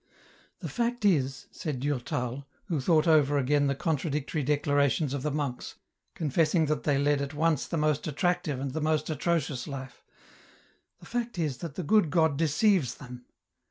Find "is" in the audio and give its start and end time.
1.05-1.45, 11.37-11.59